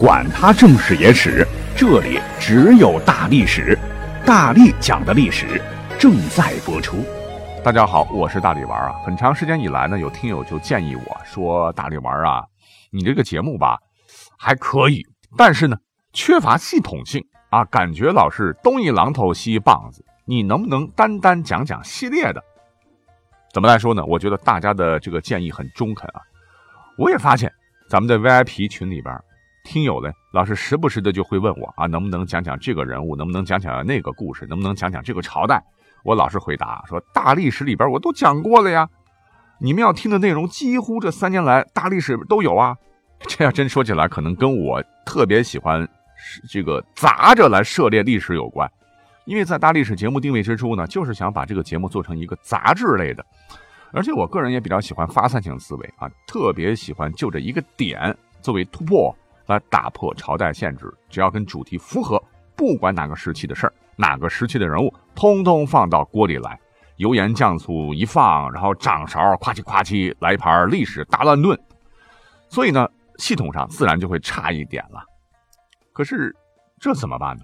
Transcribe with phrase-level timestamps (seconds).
[0.00, 3.78] 管他正史野史，这里只有大历史，
[4.24, 5.60] 大力讲的历史
[5.98, 7.04] 正在播出。
[7.62, 8.94] 大家好，我是大力丸啊。
[9.04, 12.42] 很长时间以来呢，有听友就建议我说：“大力丸啊，
[12.90, 13.76] 你这个节目吧
[14.38, 15.04] 还可以，
[15.36, 15.76] 但是呢
[16.14, 20.02] 缺乏系统性啊，感觉老是东一榔头西一棒子。
[20.24, 22.42] 你能不能单单讲讲系列的？
[23.52, 24.02] 怎么来说呢？
[24.06, 26.22] 我觉得大家的这个建议很中肯啊。
[26.96, 27.52] 我也发现
[27.90, 29.14] 咱们的 VIP 群里边。”
[29.64, 35.62] 听友呢，老是时不时的就会问我啊，能不能讲讲这个人物，能不能讲讲那个故事，能不能讲讲这个朝代？
[36.02, 38.88] 我老是回答说，大历史里边我都讲过了呀。
[39.60, 42.74] 你们要听的内容，几乎这三年来大历史都有啊。
[43.28, 45.86] 这要真说起来，可能跟我特别喜欢
[46.48, 48.66] 这个杂着来涉猎历史有关。
[49.26, 53.22] 因为在大历史节目定位之初呢，就是想把这个节目做成一个杂志类的，
[53.92, 59.14] 而且我个人也比较喜欢发散性思维啊，特别喜欢就这一个点作为突破。
[59.50, 62.22] 来打破朝代限制，只要跟主题符合，
[62.56, 66.58] 不管哪个时期的事儿，哪个时期的人物，通通放到锅里来，
[66.96, 71.58] 油盐酱醋一放，然后掌勺夸叽夸叽来一盘历史大乱炖。
[72.48, 72.88] 所以呢，
[73.18, 75.04] 系统上自然就会差一点了。
[75.92, 76.34] 可是
[76.78, 77.42] 这怎么办呢？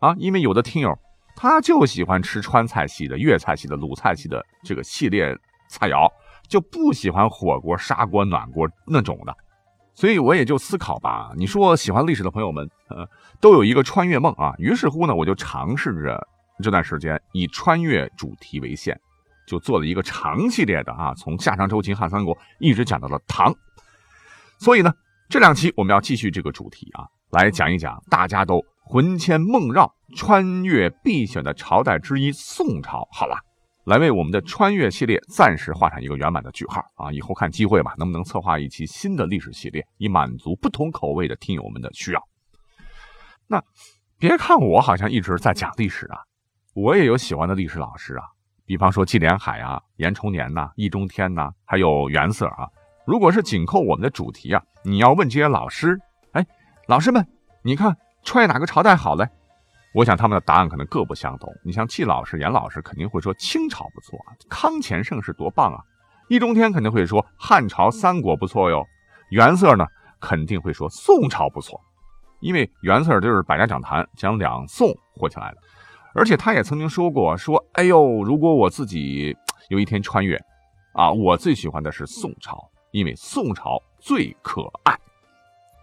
[0.00, 0.98] 啊，因为有的听友
[1.36, 5.32] 他就喜欢吃川菜系的、粤菜系的、鲁菜系的这个系列
[5.68, 6.10] 菜肴，
[6.48, 9.36] 就不喜欢火锅、砂锅、暖锅那种的。
[9.96, 13.08] 所以我也就思考吧，你说喜欢历史的朋友们，呃，
[13.40, 14.52] 都有一个穿越梦啊。
[14.58, 16.22] 于是乎呢，我就尝试着
[16.62, 18.94] 这段时间以穿越主题为线，
[19.48, 23.50] 就做了一个长系列的啊，从夏商周秦汉三国一直讲到了唐。
[24.58, 24.92] 所以呢，
[25.30, 33.08] 这两期我们要继续这个主题啊，来讲一讲大家都魂牵梦绕、穿越必选的朝代之一——宋朝。
[33.10, 33.45] 好了。
[33.86, 37.12] 来为我们的穿越系列暂时画上一个圆满的句号啊！
[37.12, 42.20] 以后看机会吧，能不能策划一期新的历史系列，以满足不同口味的听友们的需要？
[43.46, 43.62] 那
[44.18, 46.18] 别看我好像一直在讲历史啊，
[46.74, 48.24] 我也有喜欢的历史老师啊，
[48.64, 52.66] 比方说纪连海啊、严崇年呐、易中天呐，还有袁色啊。
[53.06, 55.96] 如果是紧扣我们的主题啊，你要问这些老师，
[56.32, 56.44] 哎，
[56.88, 57.24] 老师们，
[57.62, 59.28] 你看穿越哪个朝代好嘞？
[59.96, 61.50] 我想他们的答案可能各不相同。
[61.64, 65.80] 你像季老师、严老师肯定会说清朝不错啊，康乾盛世多棒啊。
[66.28, 68.84] 易中天肯定会说汉朝、三国不错哟。
[69.30, 69.86] 袁色呢
[70.20, 71.80] 肯定会说宋朝不错，
[72.40, 75.58] 因为袁色就是百家讲坛讲两宋火起来的，
[76.14, 79.34] 而且他也曾经说过说，哎呦，如果我自己
[79.70, 80.38] 有一天穿越，
[80.92, 84.94] 啊，我最喜欢的是宋朝，因为宋朝最可爱。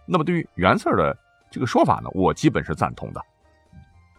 [0.06, 1.18] 那么对于袁色的
[1.50, 3.20] 这个说法呢，我基本是赞同的。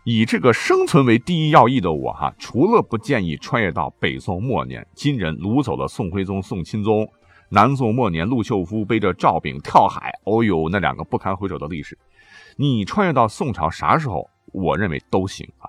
[0.05, 7.03] 以这个生存为第一要义的我哈，除了不建议穿越到北宋末年，金人掳走了宋徽宗、宋钦宗；
[7.49, 11.97] 南宋末年，陆秀夫背着赵炳跳海，哦呦，那两个不堪回首的历史。
[12.55, 15.66] 你穿越到宋朝啥时候，我认为都行啊。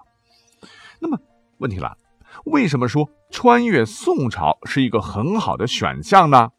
[1.01, 1.19] 那么
[1.57, 1.97] 问题来了，
[2.45, 6.51] 为什么说穿越宋朝是一个很好的选项呢？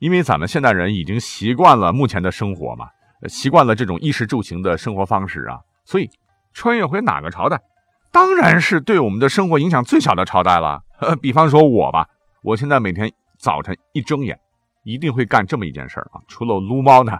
[0.00, 2.88] 因为咱们现代人已经习惯了目前的生活嘛，
[3.26, 6.10] 习惯了这种衣食住行的生活方式啊，所以。
[6.54, 7.60] 穿越回哪个朝代，
[8.12, 10.80] 当然是对我们的生活影响最小的朝代了。
[11.00, 12.08] 呃 比方说我吧，
[12.42, 14.38] 我现在每天早晨一睁眼，
[14.84, 16.22] 一定会干这么一件事啊。
[16.28, 17.18] 除了撸猫呢，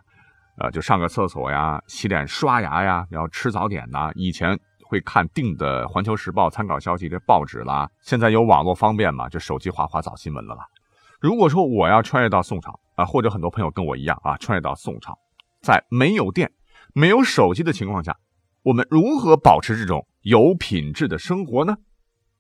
[0.59, 4.11] 呃，就上个厕所呀、洗脸、刷牙呀，然后吃早点呐。
[4.15, 4.57] 以前
[4.89, 10.65] 会看定的《环球时报》参考消息这报纸啦，现在有网络方便嘛，就手机划划早新闻了啦。
[11.21, 15.19] 如果说我要穿越到宋朝啊，或者很多朋友跟我一样啊，穿越到宋朝，
[15.61, 16.53] 在没有电、
[16.93, 18.17] 没有手机的情况下。
[18.65, 21.77] 我们如何保持这种有品质的生活呢？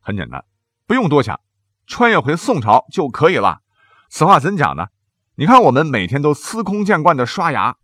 [0.00, 0.42] 很简单，
[0.86, 1.38] 不用多想，
[1.86, 3.60] 穿越回宋朝就可以了。
[4.08, 4.86] 此话怎讲呢？
[5.34, 7.76] 你看，我们每天都司空见惯的刷牙，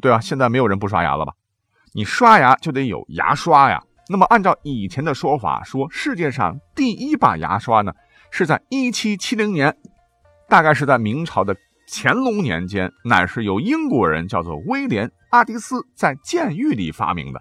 [0.00, 1.34] 对啊，现在没有人不刷牙了吧？
[1.92, 3.84] 你刷牙就得有牙刷呀。
[4.08, 7.92] 那么，按照以前的说法，说世界上第一把牙刷呢，
[8.30, 9.76] 是在一七七零年，
[10.48, 11.54] 大概是在明朝的
[11.86, 15.10] 乾隆年间，乃是由英国人叫做威廉。
[15.30, 17.40] 阿迪斯在监狱里发明的，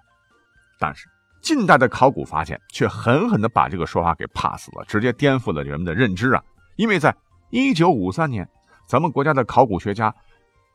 [0.80, 1.08] 但是
[1.42, 6.42] 近代的考古发现却狠狠地把这个说法给 pass 了，直接颠覆了人们的认知啊！
[6.76, 7.16] 因为在
[7.52, 8.50] 1953年，
[8.88, 10.14] 咱们国家的考古学家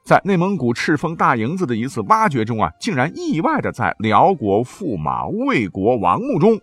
[0.04, 6.60] 在内蒙古赤峰大营子的一次挖掘中啊，竟然意外的在辽国驸马魏国王墓中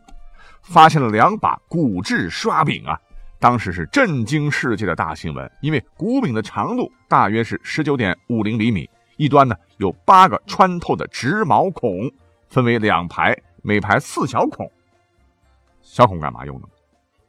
[0.63, 2.97] 发现了两把骨质刷柄啊！
[3.45, 8.89] 当时是震惊世界的大新闻，因为骨柄的长度大约是19.50厘米。
[9.17, 12.11] 一端呢有八个穿透的直毛孔，
[12.49, 14.67] 分为两排，每排四小孔。
[15.83, 16.67] 小孔干嘛用的？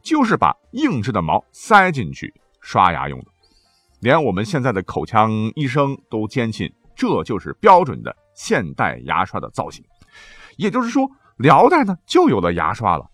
[0.01, 3.27] 就是把硬质的毛塞进去刷牙用的。
[4.01, 9.85] 连我们现在的口腔医生都坚信这就是标准的现代牙刷的造型。
[10.57, 13.05] 也就是说，辽代呢就有了牙刷了。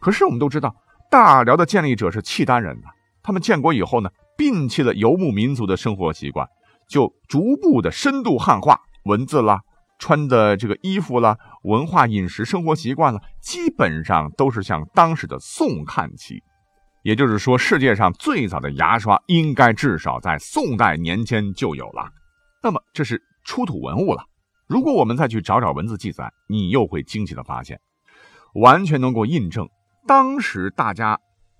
[0.00, 0.74] 可是我们都知道，
[1.10, 2.86] 大辽的建立者是契丹人呐，
[3.22, 4.08] 他们建国以后呢，
[4.38, 6.46] 摒弃了游牧民族的生活习惯，
[6.88, 9.60] 就逐步的深度汉化文字啦。
[9.98, 16.42] 穿的这个衣服啦，文化、饮食、生活习惯了，基本上都是向当时的宋看齐。
[17.02, 22.08] 也就是说，世界上最早的牙刷应该至少在宋代年间就有了。
[22.62, 24.24] 那么这是出土文物了。
[24.66, 27.78] 如果我们再去找找文字记载，你又会惊奇的发现，
[28.54, 29.68] 完全能够印证
[30.10, 31.16] 当时大家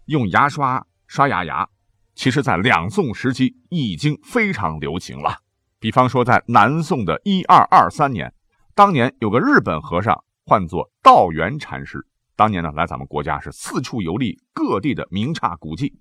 [0.06, 1.69] 用牙刷刷牙牙，
[2.17, 5.37] 其实在两宋时期已经非常流行了。
[5.79, 8.35] 比方说，在南宋的一二二三年，
[8.75, 12.05] 当年有个日本和尚，唤作道元禅师。
[12.35, 15.97] 当年呢，来咱们国家是四处游历各地的名刹古迹，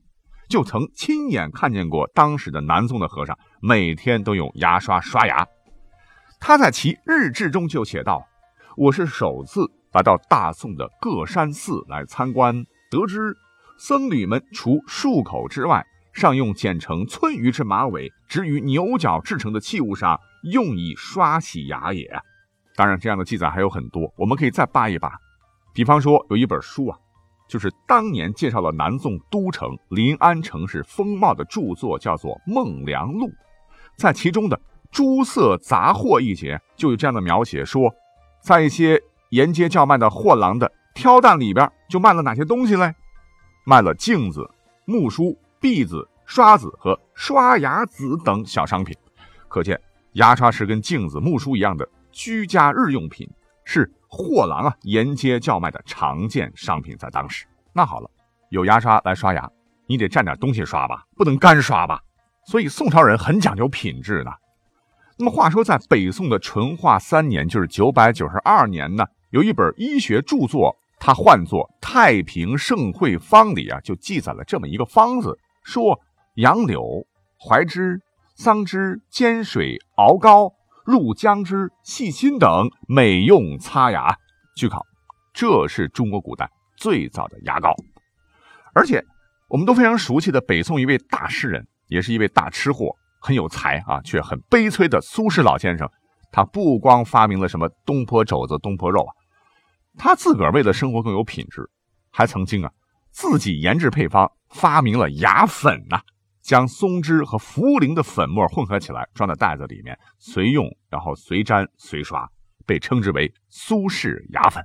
[0.50, 5.46] 就曾亲眼看见过当时的南宋的和尚每天都用牙刷刷牙。
[6.40, 8.26] 他在其日志中就写道
[8.76, 13.36] ：“我是首次来到大宋的各山寺来参观，得知
[13.78, 20.20] 僧侣们除漱口之外。”尚用剪成寸余之马尾，置于牛角制成的器物上，
[20.52, 22.10] 用以刷洗牙也。
[22.76, 25.18] 当然，这样的记载还有很多，我们可以再扒一扒。
[25.72, 26.98] 比方说，有一本书啊，
[27.48, 33.28] 就是当年介绍了南宋都城临安城市风貌的著作，叫做《孟良录》。
[33.96, 34.60] 在其中的
[34.92, 37.94] 诸色杂货一节，就有这样的描写：说，
[38.42, 39.00] 在一些
[39.30, 42.94] 沿街叫卖的货郎的挑担里边，就卖了哪些东西嘞？
[43.66, 44.50] 卖了镜子、
[44.86, 45.38] 木梳。
[45.62, 48.96] 篦子、刷子和刷牙子等小商品，
[49.50, 49.78] 可见
[50.14, 53.30] 牙刷是跟镜子、木梳一样的居家日用品，
[53.66, 56.96] 是货郎啊沿街叫卖的常见商品。
[56.98, 58.10] 在当时，那好了，
[58.52, 59.52] 有牙刷来刷牙，
[59.86, 62.00] 你得蘸点东西刷吧，不能干刷吧。
[62.46, 64.32] 所以宋朝人很讲究品质的。
[65.18, 75.38] 那么话说，在北宋的淳化三年，就是九百九十二年呢，有一本医学著作，它唤作《太平盛会方》里啊，就记载了这么一个方子。
[75.64, 76.00] 说
[76.36, 77.06] 杨柳、
[77.38, 78.00] 槐枝、
[78.36, 80.52] 桑枝煎水熬膏，
[80.84, 84.18] 入姜汁、细辛等，每用擦牙。
[84.56, 84.84] 据考，
[85.32, 87.72] 这是中国古代最早的牙膏。
[88.74, 89.04] 而且，
[89.48, 95.88] 我们都非常熟悉的北宋一位大诗人，也是一位大吃货，很有才啊，却很悲催的苏轼老先生。
[96.32, 99.12] 他不光发明了什么东坡肘子、东坡肉啊，
[100.00, 101.70] 他自个儿为了生活更有品质，
[102.10, 102.72] 还曾经啊。
[103.12, 106.00] 自己研制配方，发明了牙粉呐，
[106.42, 112.26] 将松枝和茯苓的粉末混合起来，装在袋子里面，随用，然后随沾随刷，
[112.66, 114.64] 被称之为苏式牙粉。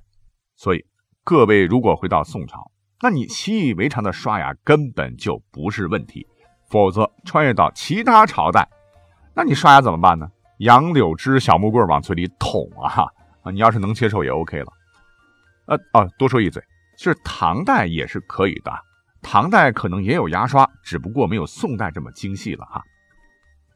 [0.54, 0.84] 所以，
[1.25, 2.70] 各位如果回到宋朝，
[3.02, 6.25] 那你习以为常的刷牙根本就不是问题。
[6.69, 8.69] 否则，穿越到其他朝代，
[9.34, 10.28] 那你刷牙怎么办呢？
[10.58, 13.04] 杨柳枝、小木棍往嘴里捅啊！
[13.42, 14.72] 啊，你要是能接受也 OK 了。
[15.66, 16.62] 呃哦，多说一嘴。
[16.96, 18.70] 是唐代也是可以的，
[19.20, 22.81] 唐代可能也有牙刷，只不过没有宋代这么精细了哈。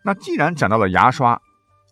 [0.05, 1.41] 那既然讲到了牙刷、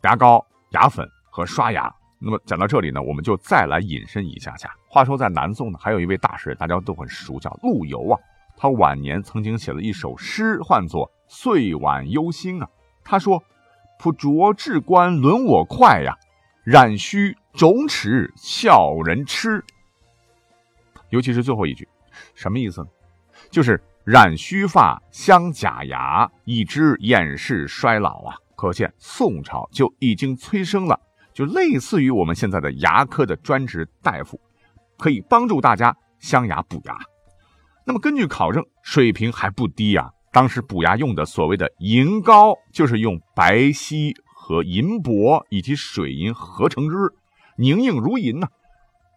[0.04, 4.70] 牙膏、牙粉和刷牙，那么讲到这里呢，我们就再来引申一下下。
[4.88, 8.20] 话说在南宋呢，还有一位大诗人，大家都很熟，叫陆游啊。
[8.56, 12.68] 他晚年曾经写了一首诗，唤作《岁晚忧心》啊。
[13.02, 13.42] 他说
[13.98, 16.16] ：“朴拙至官轮我快呀，
[16.64, 19.64] 染须肿齿笑人痴。”
[21.10, 21.88] 尤其是最后一句，
[22.34, 22.88] 什么意思呢？
[23.50, 28.36] 就是染须发镶假牙，以知掩饰衰老啊！
[28.56, 30.98] 可见宋朝就已经催生了，
[31.34, 34.40] 就类似于我们现在的牙科的专职大夫，
[34.96, 36.96] 可以帮助大家镶牙补牙。
[37.84, 40.10] 那么根据考证，水平还不低啊！
[40.32, 46.96] 当时补牙用的所谓的银膏，就是用白皙和银箔以及水银合成之，
[47.56, 48.48] 凝硬如银呢，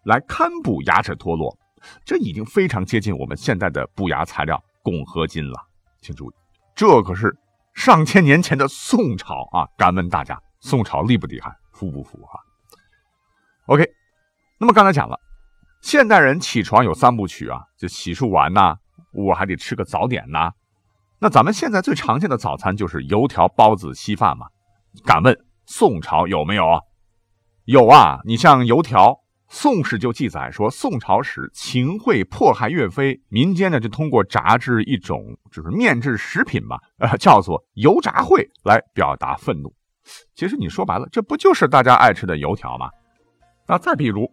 [0.04, 1.58] 来堪补牙齿脱落。
[2.04, 5.54] 这已经非常接近我们现在的补牙材料汞合金了，
[6.00, 6.34] 请注意，
[6.74, 7.36] 这可是
[7.74, 9.66] 上千年前的宋朝啊！
[9.76, 12.34] 敢问大家，宋朝厉不厉害，服不服啊
[13.66, 13.88] ？OK，
[14.58, 15.18] 那么刚才讲了，
[15.80, 18.76] 现代人起床有三部曲啊，就洗漱完呐，
[19.12, 20.52] 我还得吃个早点呐。
[21.20, 24.46] 那咱们现在最常见的早餐就是油条、包子、稀饭嘛。
[25.04, 26.80] 敢问宋朝有没有啊？
[27.66, 29.19] 有啊，你像油条。
[29.52, 39.74] 宋史就记载说，宋朝时秦桧迫害岳飞，民间呢就通过炸制一种就是面制食品吧， 呃，叫做油炸烩来表达愤怒。
[40.36, 42.88] 其实你说白了，这不就是大家爱吃的油条吗？
[43.66, 44.30] 那再比如，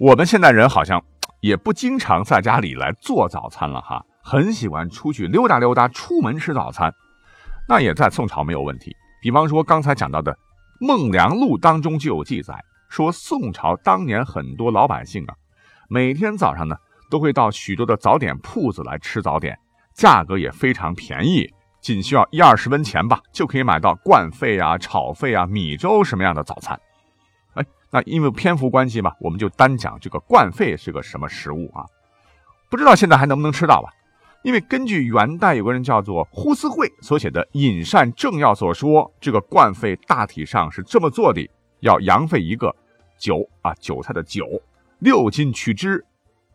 [0.00, 1.00] 我们现代人好像
[1.40, 6.92] 也不经常在家里来做早餐了哈，很喜欢出去溜达溜达，出门吃早餐，
[7.68, 8.92] 那也在宋朝没有问题。
[9.22, 10.32] 比方说刚才讲到的
[10.80, 12.52] 《孟良录》当中就有记载，
[12.88, 15.34] 说宋朝当年很多老百姓啊，
[15.88, 16.76] 每天早上呢
[17.10, 19.58] 都会到许多的早点铺子来吃早点，
[19.94, 26.78] 价格也非常便宜，仅需要一二十文钱吧，就可以买到灌肺啊、炒肺啊、米粥什么样的早餐。
[27.54, 31.84] 哎，那因为篇幅关系嘛，我们就单讲这个灌肺是个什么食物啊？
[32.70, 33.90] 不知道现在还能不能吃到吧？
[34.42, 41.48] 因为根据元代有个人叫做呼思慧所写的《饮膳正要》所说，这个灌肺大体上是这么做的：
[41.80, 42.74] 要羊肺一个，
[43.18, 44.46] 韭啊韭菜的韭，
[44.98, 46.04] 六斤取汁，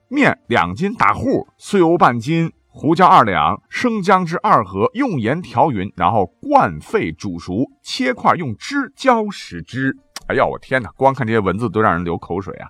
[0.07, 9.95] 面两斤打糊，碎油半斤，胡椒二两，生姜汁二盒，用盐调匀，然后灌肺煮熟，切块用汁浇食之。
[10.27, 10.89] 哎呀，我天哪！
[10.91, 12.67] 光看这些文字都让人流口水啊。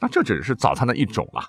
[0.00, 1.42] 那这只是早餐的一种了。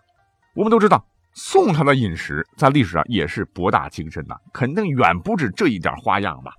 [0.56, 1.06] 我们都知道。
[1.34, 6.52] 宋朝的饮食在历史上也是博大精深的，肯定远不止这一点花样吧？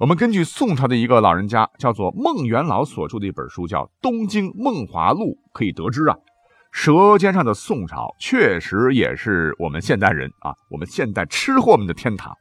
[0.00, 5.20] 我们根据宋朝的一个老人家叫做孟元老所著的一本书叫《东京梦华录》，
[5.52, 6.16] 可以得知啊，
[6.72, 12.34] 舌尖上的宋朝确实也是我们现代人啊，我们现代吃货们的天堂。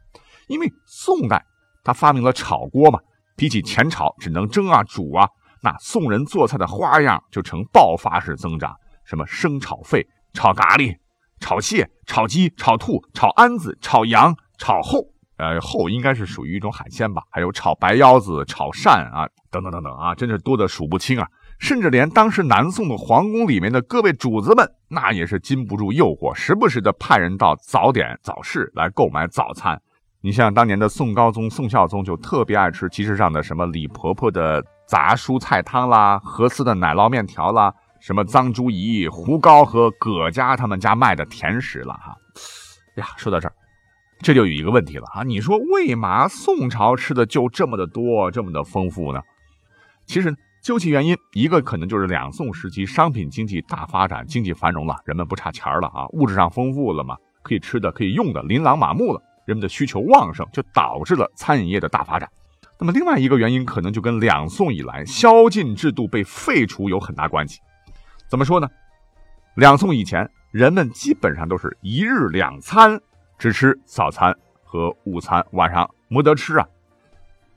[0.47, 1.45] 因为宋代
[1.83, 2.99] 他发明了炒锅嘛，
[3.37, 5.29] 比起前朝只能蒸啊煮啊，
[5.61, 10.95] 那宋人做菜的花样就呈爆发式增长，什么生炒肺、炒咖喱。
[11.39, 15.05] 炒蟹、炒鸡、炒兔、炒鞍子、炒羊、炒后，
[15.37, 17.23] 呃，后应该是属于一种海鲜吧。
[17.29, 21.27] 还有炒白腰子、炒鳝啊，等等等等啊，真是多得数不清啊。
[21.59, 29.79] 甚至连当时南宋的皇宫里面的各位主子们，那也是禁不住诱惑，时不时的派人到早点早市来购买早餐。
[30.21, 37.73] 你像当年的宋高宗、宋孝宗，就特别爱吃集市上的什么李婆婆的杂蔬菜汤啦，何思的奶酪面条啦。
[37.99, 42.13] 什么脏猪胰、胡糕和葛家他们家卖的甜食了哈？
[42.97, 43.53] 呀，说到这儿，
[44.23, 45.23] 这就有一个问题了啊！
[45.23, 49.19] 你说为嘛宋朝吃的就这么的多、这么的丰富呢？
[50.05, 62.29] 其实究其原因，一个可能就是两宋时期商品经济大发展，经济繁荣了，人们不差钱了啊，物质上丰富了嘛，可以吃的、可以用的琳琅满目了，人们的需求旺盛，就导致了餐饮业的大发展。
[62.79, 67.59] 那么另外一个原因，可能就跟两宋以来宵禁制度被废除有很大关系。
[68.29, 68.69] 怎么说呢？
[69.55, 73.01] 两宋以前，人们基本上都是一日两餐，
[73.43, 74.33] 只吃早餐
[74.63, 76.65] 和午餐，晚上没得吃啊。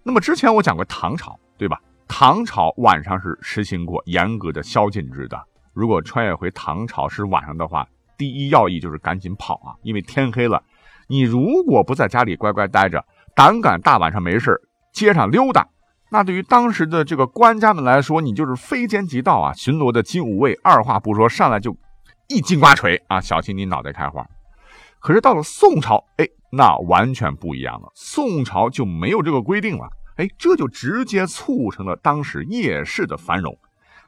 [0.02, 1.80] 那么之前我讲过唐朝，对吧？
[2.08, 5.40] 唐朝晚上是实行过严格的宵禁制的。
[5.72, 7.86] 如果穿越回唐朝是晚上的话，
[8.18, 10.60] 第一要义就是赶紧跑啊，因为天黑了。
[11.06, 13.04] 你如果不在家里乖乖待着，
[13.36, 14.60] 胆敢大晚上没事
[14.92, 15.68] 街上溜达。
[16.10, 19.52] 那对于当时的这个官家们来说，你就是非奸即盗啊！
[19.52, 21.76] 巡逻的金吾卫二话不说上来就
[22.28, 24.26] 一金瓜锤啊，小心你脑袋开花。
[25.06, 27.88] 可是到了宋朝，哎，那完全不一样了。
[27.94, 29.86] 宋朝就没有这个规定了，
[30.16, 33.56] 哎，这就直接促成了当时夜市的繁荣。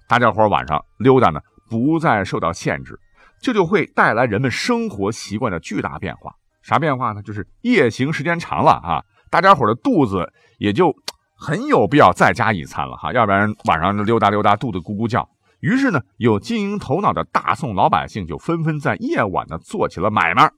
[0.08, 1.38] 大家伙晚上溜达呢，
[1.70, 2.98] 不再受到限制，
[3.40, 6.32] 这就会带来人们生活习惯的巨大变化。
[6.62, 7.22] 啥变化呢？
[7.22, 9.00] 就是夜行时间长了啊，
[9.30, 10.92] 大家伙的肚子也就。
[11.40, 15.28] 很有必要再加一餐了哈，要不然晚上溜达溜达，肚子咕咕叫。
[15.60, 20.50] 于是呢，有经营头脑的大宋老百姓就纷纷在夜晚呢做起了买卖，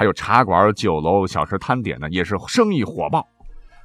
[0.00, 3.22] 还有茶馆、酒楼、小吃摊点呢，也是生意火爆，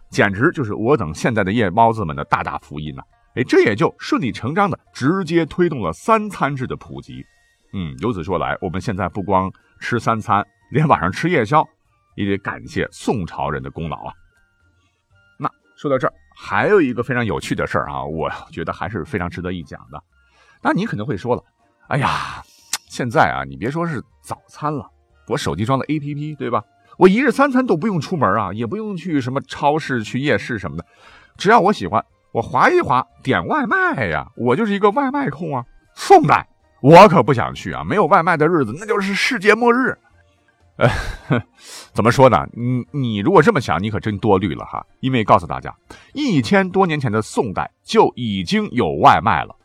[0.10, 3.03] 简直就是我等现在的夜猫子们的大大福音呐！
[3.36, 7.22] 哎，这也就顺理成章的直接推动了三餐制的普及。
[7.74, 10.41] 嗯，由此说来，我们现在不光吃三餐，
[10.72, 11.62] 连晚上吃夜宵，
[12.15, 14.13] 也得感谢宋朝人的功劳啊。
[15.38, 16.13] 那说到这儿。
[16.34, 20.01] 还有一个非常有趣的事儿啊，我觉得还是非常值得一讲的。
[20.62, 21.43] 那你可能会说了，
[21.89, 22.41] 哎呀，
[22.88, 24.89] 现在啊，你别说是早餐了，
[25.27, 26.63] 我手机装的 APP，对吧？
[26.98, 30.86] 我一日三餐都不用出门啊，也不用去什么超市、去夜市什么的，
[31.38, 35.65] 只要我喜欢，我划一划点外卖呀，我就是一个外卖控啊。
[35.94, 36.48] 送代，
[36.82, 39.98] 我可不想去啊，没有外卖的日子那就是世界末日。
[40.77, 40.89] 呃，
[41.94, 42.46] 怎么说呢？
[42.53, 44.86] 你你如果这么想，你可真多虑了哈。
[45.00, 45.74] 因为告诉大家，
[46.13, 49.55] 一千多年前的宋代就已经有外卖了。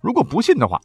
[0.00, 0.80] 如果不信的话，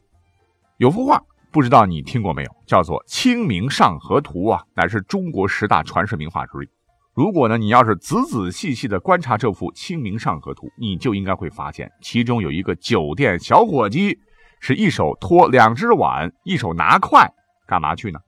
[0.77, 2.51] 有幅画，不知道你听过没有？
[2.65, 6.69] 叫做《清明上河图》啊，乃是中国十大传世名画之一。
[7.13, 14.19] 如果呢，你要是仔仔细细的观察这幅《清明上河图》，你就应该会发现，其中有一个酒店小伙计，
[14.59, 17.27] 是一手托两只碗，一手拿筷，
[17.65, 18.19] 干嘛去呢？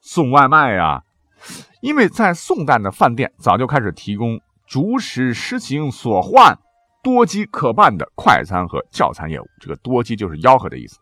[0.00, 1.02] 送外卖呀，
[1.82, 6.58] 因为在宋代的饭店早就开始提供主使实行所唤
[7.04, 9.44] 多机可办的快餐和叫餐业务。
[9.60, 10.98] 这个多机就是吆喝的意思。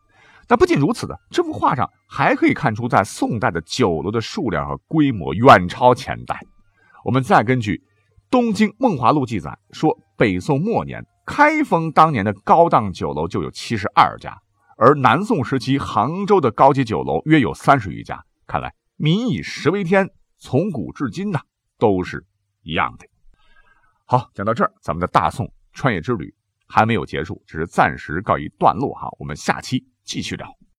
[0.51, 6.41] 那不仅如此的，这幅画上还可以看出，在宋代的酒楼的数量和规模远超前代。
[7.05, 7.77] 我们再根据
[8.29, 14.37] 《东京梦华录》记载说，北宋末年开封当年的高档酒楼就有七十二家，
[14.77, 18.21] 而南宋时期杭州的高级酒楼约有三十余家。
[18.49, 21.39] 看来民以食为天，从古至今呢
[21.79, 22.27] 都是
[22.63, 23.07] 一样的。
[24.05, 26.35] 好，讲到这儿，咱们的大宋穿越之旅
[26.67, 29.07] 还没有结束，只是暂时告一段落哈。
[29.21, 30.60] 我们下期继续找。